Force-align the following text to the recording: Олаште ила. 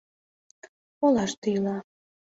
Олаште 1.05 1.47
ила. 1.55 1.77